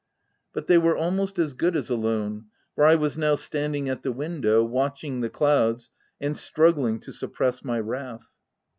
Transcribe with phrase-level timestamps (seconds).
[0.51, 4.11] But they were almost as good as alone, for I was now standing at the
[4.11, 8.39] window, watching the clouds, and struggling to suppress my wrath.